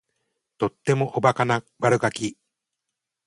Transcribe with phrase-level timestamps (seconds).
[0.57, 2.35] とってもおバカな悪ガキ